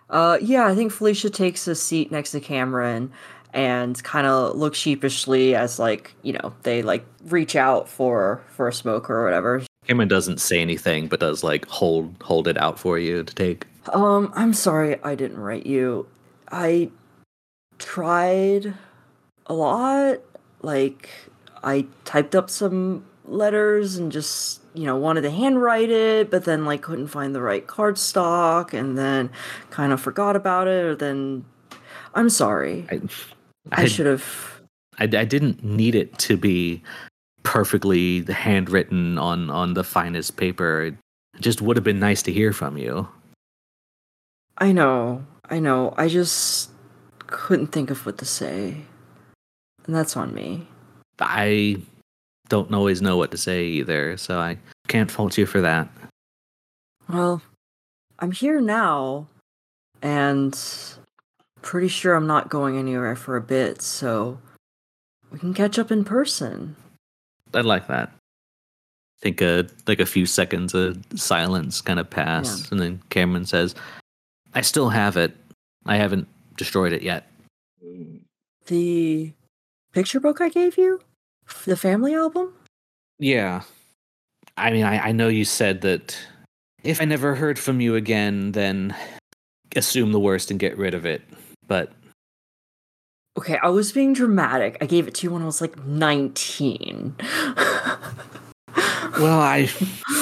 [0.10, 3.12] uh yeah, I think Felicia takes a seat next to Cameron
[3.54, 8.67] and kind of looks sheepishly as like you know they like reach out for for
[8.67, 9.62] a smoke or whatever.
[9.88, 13.65] Cameron doesn't say anything, but does like hold hold it out for you to take.
[13.93, 16.08] Um, I'm sorry I didn't write you.
[16.52, 16.89] I
[17.78, 18.74] tried
[19.45, 20.19] a lot.
[20.62, 21.10] Like
[21.63, 26.65] I typed up some letters and just you know wanted to handwrite it, but then
[26.65, 29.30] like couldn't find the right cardstock, and then
[29.69, 30.84] kind of forgot about it.
[30.84, 31.45] Or then
[32.15, 32.88] I'm sorry.
[32.89, 33.02] I,
[33.71, 34.62] I, I, should have.
[34.98, 36.82] I, I didn't need it to be
[37.56, 40.88] perfectly handwritten on on the finest paper.
[40.88, 40.96] It
[41.39, 43.08] just would have been nice to hear from you.
[44.58, 45.26] I know.
[45.50, 45.94] I know.
[45.96, 46.70] I just
[47.20, 48.84] couldn't think of what to say,
[49.86, 50.68] and that's on me.
[51.18, 51.78] I
[52.50, 54.58] don't always know what to say either, so I
[54.89, 55.88] can't fault you for that.
[57.08, 57.41] Well,
[58.20, 59.28] I'm here now,
[60.02, 60.60] and
[61.62, 64.39] pretty sure I'm not going anywhere for a bit, so
[65.32, 66.76] we can catch up in person.
[67.56, 68.10] I like that.
[68.10, 72.68] I think a like a few seconds of silence kind of pass, Yeah.
[72.72, 73.74] and then Cameron says,
[74.54, 75.36] "I still have it.
[75.86, 77.28] I haven't destroyed it yet."
[78.68, 79.32] The
[79.94, 81.00] picture book I gave you?
[81.65, 82.54] The family album?
[83.20, 83.62] Yeah.
[84.58, 86.18] I mean, I, I know you said that
[86.84, 88.96] if I never heard from you again, then
[89.76, 91.22] assume the worst and get rid of it.
[91.68, 91.91] But
[93.38, 94.78] Okay, I was being dramatic.
[94.82, 97.15] I gave it to you when I was like 19.
[99.19, 99.69] well, I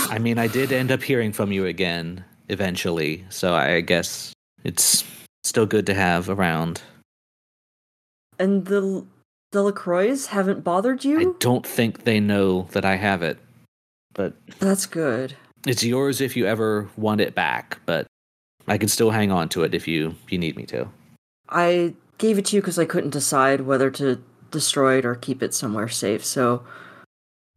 [0.09, 5.03] I mean, I did end up hearing from you again eventually, so I guess it's
[5.43, 6.81] still good to have around.
[8.39, 9.05] and the
[9.51, 11.19] the LaCroix haven't bothered you?
[11.19, 13.37] I don't think they know that I have it,
[14.15, 15.35] but That's good.
[15.67, 18.07] it's yours if you ever want it back, but
[18.67, 20.87] I can still hang on to it if you if you need me to.
[21.49, 25.43] I gave it to you because I couldn't decide whether to destroy it or keep
[25.43, 26.63] it somewhere safe, so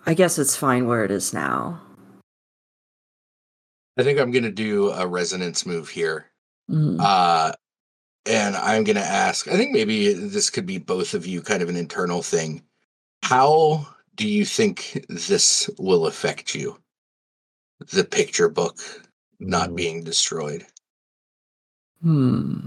[0.05, 1.81] I guess it's fine where it is now.
[3.97, 6.27] I think I'm gonna do a resonance move here.
[6.69, 6.97] Mm.
[6.99, 7.53] Uh
[8.29, 11.69] and I'm gonna ask, I think maybe this could be both of you kind of
[11.69, 12.65] an internal thing.
[13.23, 16.77] How do you think this will affect you?
[17.93, 18.81] The picture book
[19.39, 19.77] not Mm.
[19.77, 20.67] being destroyed.
[22.03, 22.67] Hmm.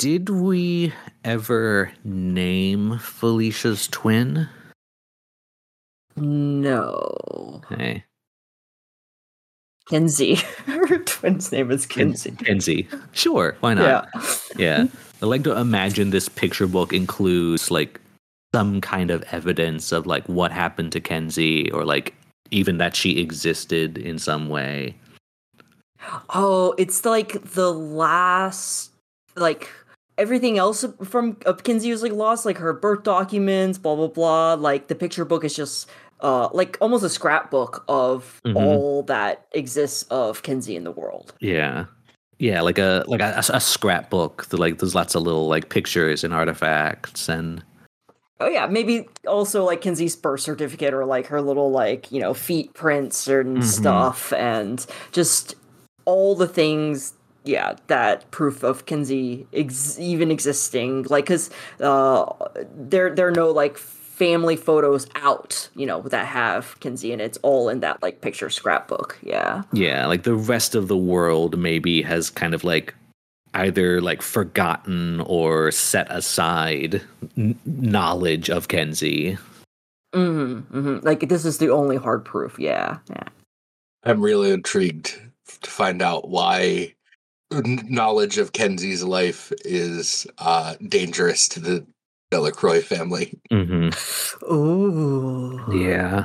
[0.00, 4.48] Did we ever name Felicia's twin?
[6.16, 7.60] No.
[7.68, 8.04] Hey,
[9.90, 10.36] Kinsey.
[10.66, 12.30] Her twin's name is Kinsey.
[12.30, 12.88] Kenzie.
[13.12, 14.08] Sure, why not?
[14.16, 14.22] Yeah.
[14.56, 14.86] Yeah.
[15.20, 18.00] I like to imagine this picture book includes like
[18.54, 22.14] some kind of evidence of like what happened to Kenzie or like
[22.50, 24.94] even that she existed in some way.
[26.30, 28.92] Oh, it's like the last,
[29.36, 29.68] like
[30.20, 34.54] everything else from uh, Kinsey was like lost, like her birth documents, blah blah blah.
[34.54, 35.88] Like the picture book is just
[36.20, 38.54] uh like almost a scrapbook of Mhm.
[38.56, 41.32] all that exists of Kinsey in the world.
[41.40, 41.86] Yeah.
[42.38, 44.46] Yeah, like a like a, a scrapbook.
[44.46, 47.62] that, Like there's lots of little like pictures and artifacts and
[48.42, 52.32] Oh yeah, maybe also like Kinsey's birth certificate or like her little like you know
[52.32, 53.64] feet prints and Mhm.
[53.64, 55.54] stuff, and just
[56.06, 57.12] all the things.
[57.44, 62.26] Yeah, that proof of Kinsey ex- even existing, like because uh,
[62.76, 67.38] there there are no like family photos out, you know, that have Kinsey, and it's
[67.42, 69.18] all in that like picture scrapbook.
[69.22, 69.62] Yeah.
[69.72, 72.94] Yeah, like the rest of the world maybe has kind of like
[73.54, 77.00] either like forgotten or set aside
[77.38, 79.38] n- knowledge of Kenzie.
[80.14, 82.58] hmm hmm Like this is the only hard proof.
[82.58, 82.98] Yeah.
[83.08, 83.24] Yeah.
[84.04, 85.18] I'm really intrigued
[85.62, 86.92] to find out why n-
[87.52, 91.86] knowledge of Kenzie's life is uh, dangerous to the
[92.30, 93.38] Delacroix family.
[93.50, 94.52] Mm-hmm.
[94.52, 95.76] Ooh.
[95.76, 96.24] Yeah.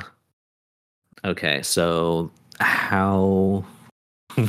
[1.24, 3.64] Okay, so how?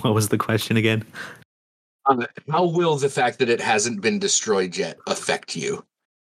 [0.02, 1.06] What was the question again?
[2.06, 5.84] Uh, how will the fact that it hasn't been destroyed yet affect you?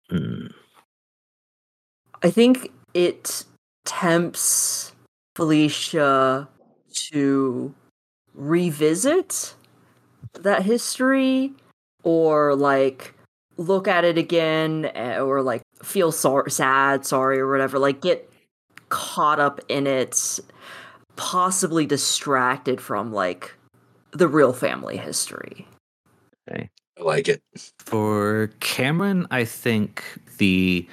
[0.09, 0.47] Hmm.
[2.21, 3.45] I think it
[3.85, 4.91] tempts
[5.35, 6.47] Felicia
[7.09, 7.73] to
[8.33, 9.55] revisit
[10.33, 11.51] that history
[12.03, 13.13] or like
[13.57, 18.29] look at it again eh, or like feel sor- sad, sorry, or whatever, like get
[18.89, 20.39] caught up in it,
[21.15, 23.53] possibly distracted from like
[24.11, 25.67] the real family history.
[26.49, 26.69] Okay.
[26.99, 27.41] I like it.
[27.79, 30.03] For Cameron, I think
[30.37, 30.87] the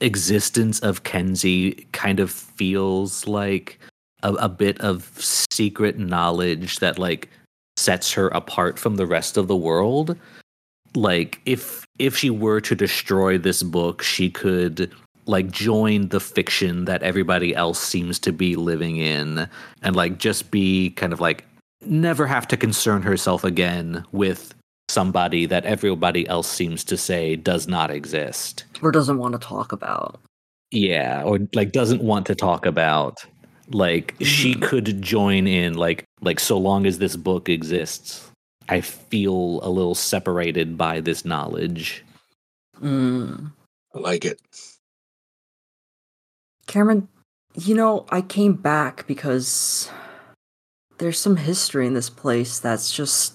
[0.00, 3.78] existence of Kenzie kind of feels like
[4.22, 7.30] a, a bit of secret knowledge that like
[7.86, 10.18] sets her apart from the rest of the world.
[10.94, 14.92] Like if if she were to destroy this book, she could
[15.26, 19.48] like join the fiction that everybody else seems to be living in
[19.82, 21.44] and like just be kind of like
[21.80, 24.52] never have to concern herself again with
[24.88, 28.64] somebody that everybody else seems to say does not exist.
[28.82, 30.20] Or doesn't want to talk about.
[30.72, 33.24] Yeah, or like doesn't want to talk about.
[33.70, 34.62] Like she Mhm.
[34.62, 38.30] could join in like like so long as this book exists.
[38.68, 42.04] I feel a little separated by this knowledge.
[42.80, 43.52] Mm.
[43.94, 44.40] I like it.
[46.66, 47.08] Cameron,
[47.54, 49.88] you know, I came back because
[50.98, 53.34] there's some history in this place that's just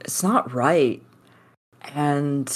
[0.00, 1.02] it's not right.
[1.94, 2.50] And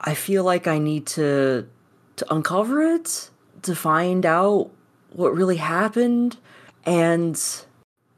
[0.00, 1.68] I feel like I need to
[2.16, 3.30] to uncover it,
[3.62, 4.70] to find out
[5.12, 6.36] what really happened,
[6.84, 7.40] and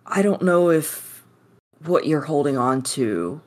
[0.06, 1.24] I don't know if
[1.84, 3.40] what you're holding on to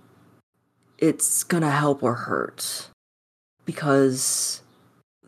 [0.97, 2.87] it's going to help or hurt
[3.65, 4.61] because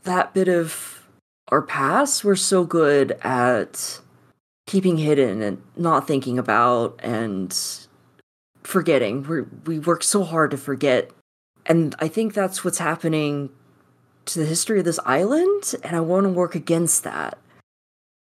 [0.03, 1.07] that bit of
[1.49, 3.99] our past we're so good at
[4.65, 7.87] keeping hidden and not thinking about and
[8.63, 9.23] forgetting.
[9.23, 11.11] We we work so hard to forget
[11.65, 13.49] and i think that's what's happening
[14.25, 17.37] to the history of this island and i want to work against that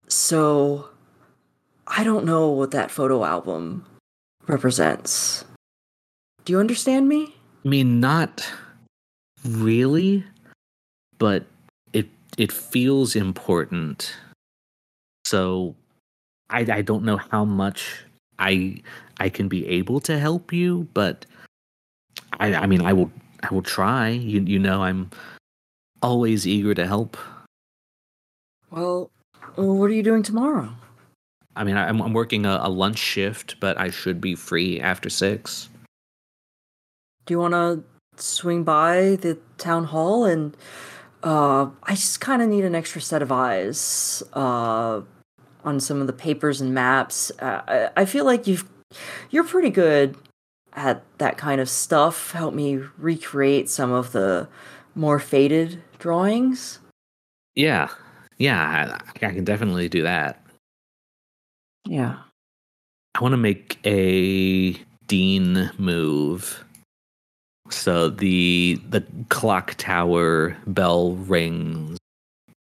[0.09, 0.89] so
[1.87, 3.85] i don't know what that photo album
[4.47, 5.45] represents
[6.45, 7.35] do you understand me
[7.65, 8.43] I mean not
[9.45, 10.25] really,
[11.19, 11.45] but
[11.93, 14.15] it it feels important.
[15.25, 15.75] So
[16.51, 18.05] I I don't know how much
[18.39, 18.83] I
[19.19, 21.27] I can be able to help you, but
[22.41, 23.11] I I mean I will
[23.43, 24.09] I will try.
[24.11, 25.11] You you know I'm
[26.03, 27.17] always eager to help.
[28.73, 29.11] well
[29.57, 30.69] well, what are you doing tomorrow
[31.55, 35.11] I mean I'm I'm working a, a lunch shift, but I should be free after
[35.11, 35.69] 6.
[37.27, 37.85] do you want to
[38.17, 40.55] swing by the town hall and
[41.23, 45.01] uh i just kind of need an extra set of eyes uh
[45.65, 47.63] on some of the papers and maps uh,
[47.97, 48.69] I, I feel like you've
[49.31, 50.17] you're pretty good
[50.75, 54.49] at that kind of stuff help me recreate some of the
[54.95, 56.81] more faded drawings
[57.55, 57.89] Yeah.
[58.43, 60.45] Yeah, I, I can definitely do that.
[61.87, 62.17] yeah
[63.15, 64.73] I want to make a
[65.07, 66.65] Dean move.
[67.71, 71.99] So the the clock tower bell rings.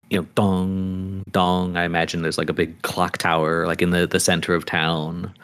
[0.09, 1.77] You know, dong dong.
[1.77, 5.35] I imagine there's like a big clock tower like in the the center of town,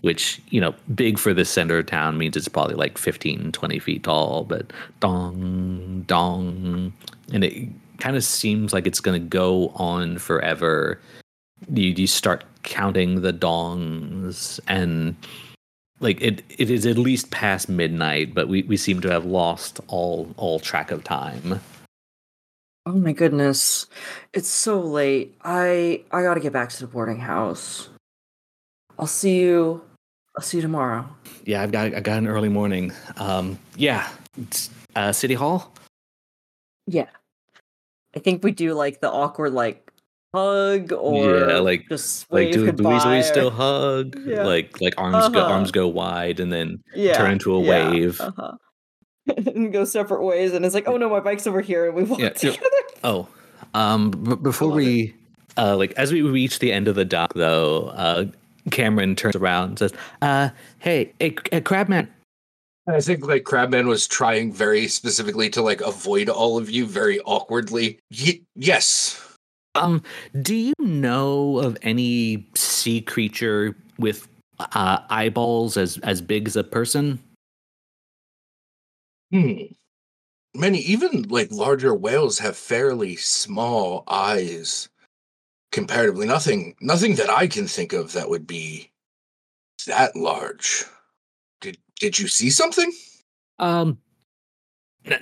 [0.00, 3.78] which you know, big for the center of town means it's probably like 15, 20
[3.78, 4.44] feet tall.
[4.44, 6.94] But dong dong,
[7.30, 7.68] and it
[7.98, 11.00] kind of seems like it's gonna go on forever.
[11.72, 15.16] You you start counting the dongs and
[16.00, 19.80] like it it is at least past midnight but we we seem to have lost
[19.88, 21.60] all all track of time.
[22.84, 23.86] Oh my goodness.
[24.32, 25.36] It's so late.
[25.42, 27.88] I i gotta get back to the boarding house.
[28.98, 29.82] I'll see you
[30.36, 31.08] i'll see you tomorrow.
[31.44, 32.92] Yeah i've got i got an early morning.
[33.16, 34.08] Um yeah.
[34.96, 35.72] Uh city hall?
[36.86, 37.06] Yeah.
[38.14, 39.90] I think we do like the awkward like
[40.34, 44.44] hug or Yeah, like- just like do, do we, do we still hug Yeah.
[44.44, 45.52] like like arms go Uh-huh.
[45.52, 48.52] arms go wide and then yeah, turn into a yeah, wave Uh-huh.
[49.36, 52.02] and go separate ways and it's like, oh no, my bike's over here and we
[52.04, 52.58] walk together.
[53.04, 53.28] Oh,
[53.74, 54.82] um, b- before love it.
[54.84, 55.14] we,
[55.56, 58.24] uh, like as we reach the end of the dock, though, uh,
[58.70, 59.92] Cameron turns around and says,
[60.22, 60.48] "Uh,
[60.78, 62.08] hey, hey, hey Crabman,
[62.86, 67.20] I think like Crabman was trying very specifically to like avoid all of you very
[67.20, 67.98] awkwardly.
[68.10, 69.36] Y- yes.
[69.74, 70.02] um,
[70.42, 74.28] do you know of any sea creature with
[74.58, 77.18] uh, eyeballs as as big as a person?"
[79.30, 79.62] Hmm.
[80.54, 84.90] many even like larger whales have fairly small eyes
[85.70, 88.90] comparatively nothing nothing that i can think of that would be
[89.86, 90.84] that large
[92.00, 92.92] did you see something
[93.58, 93.98] Um,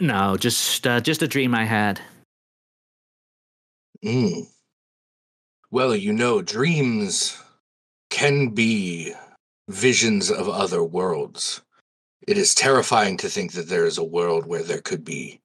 [0.00, 2.00] no, just uh, just a dream I had.
[4.04, 4.46] Mm.
[5.70, 7.40] Well, you know, dreams
[8.10, 9.14] can be
[9.68, 11.62] visions of other worlds.
[12.26, 15.40] It is terrifying to think that there is a world where there could be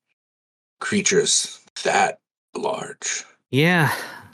[0.80, 2.20] creatures that
[2.56, 3.24] large.
[3.52, 3.94] Yeah,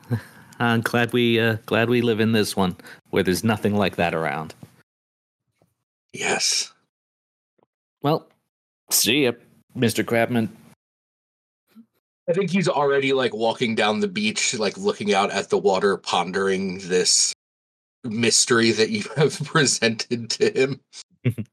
[0.59, 2.75] I'm glad we uh, glad we live in this one
[3.11, 4.55] where there's nothing like that around.
[6.13, 6.73] Yes.
[8.01, 8.27] Well,
[8.89, 9.33] see ya,
[9.75, 10.49] Mister Crabman.
[12.29, 15.97] I think he's already like walking down the beach, like looking out at the water,
[15.97, 17.33] pondering this
[18.03, 20.79] mystery that you have presented to him.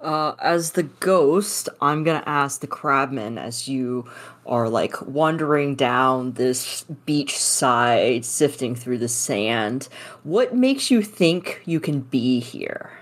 [0.00, 4.08] Uh, as the ghost, I'm gonna ask the crabman as you
[4.46, 9.88] are like wandering down this beach side, sifting through the sand.
[10.22, 12.99] What makes you think you can be here?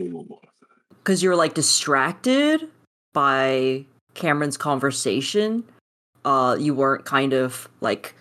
[0.00, 0.38] Ooh.
[0.98, 2.68] Because you're like distracted
[3.12, 3.84] by
[4.14, 5.64] Cameron's conversation.
[6.24, 8.14] Uh, you weren't kind of like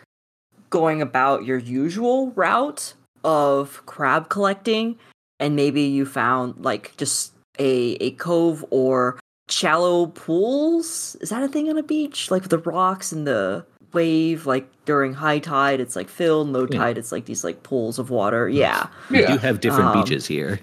[0.70, 2.94] going about your usual route
[3.24, 4.98] of crab collecting
[5.40, 9.20] and maybe you found like just a a cove or
[9.50, 11.16] shallow pools.
[11.22, 12.30] Is that a thing on a beach?
[12.32, 16.50] Like with the rocks and the wave, like during high tide, it's like filled.
[16.50, 16.80] Low Yeah.
[16.80, 18.50] tide, it's like these like pools of water.
[18.50, 20.60] Yeah, We do have different Um, beaches here.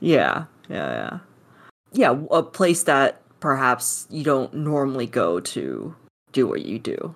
[0.00, 1.18] Yeah, yeah, yeah.
[1.92, 5.94] Yeah, a place that perhaps you don't normally go to
[6.32, 7.14] do what you do.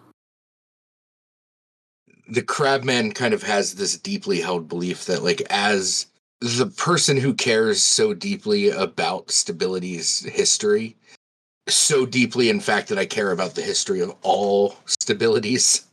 [2.28, 6.06] the crabman kind of has this deeply held belief that like as
[6.40, 10.96] the person who cares so deeply about stability's history
[11.68, 15.84] so deeply in fact that i care about the history of all stabilities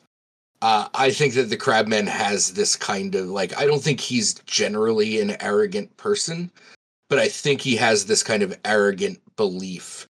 [0.61, 4.35] uh, i think that the crabman has this kind of like i don't think he's
[4.45, 6.49] generally an arrogant person
[7.11, 10.07] but i think he has this kind of arrogant belief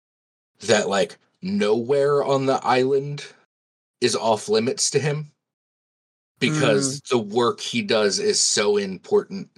[0.61, 3.25] that like nowhere on the island
[4.01, 5.29] is off limits to him
[6.39, 9.49] because the work he does is so important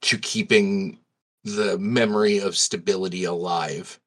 [0.00, 0.98] to keeping
[1.44, 3.98] the memory of stability alive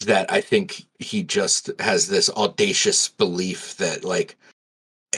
[0.00, 4.36] that I think he just has this audacious belief that like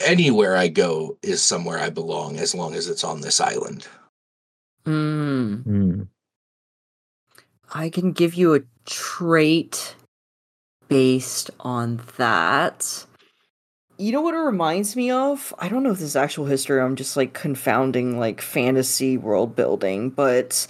[0.03, 3.87] anywhere I go is somewhere I belong as long as it's on this island.
[4.85, 5.63] Mm.
[5.63, 6.01] Hmm.
[7.75, 9.95] I can give you a trait
[10.87, 13.05] based on that.
[13.97, 15.53] You know what it reminds me of?
[15.59, 16.79] I don't know if this is actual history.
[16.79, 20.67] I'm just like confounding like fantasy world building, but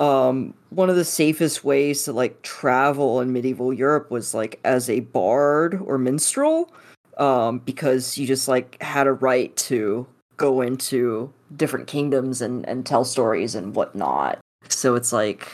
[0.00, 4.90] um one of the safest ways to like travel in medieval Europe was like as
[4.90, 6.72] a bard or minstrel
[7.18, 10.06] um because you just like had a right to
[10.36, 14.38] go into different kingdoms and and tell stories and whatnot.
[14.68, 15.52] So it's like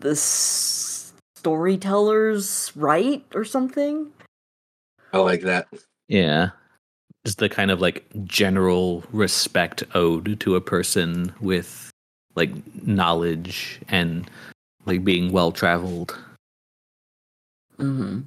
[0.00, 4.10] this storyteller's right or something.
[5.12, 5.68] I like that.
[6.08, 6.50] Yeah.
[7.24, 11.90] Just the kind of like general respect owed to a person with
[12.34, 12.50] like
[12.86, 14.30] knowledge and
[14.84, 16.18] like being well traveled.
[17.78, 18.20] Mm-hmm.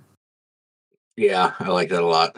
[1.15, 2.37] Yeah, I like that a lot.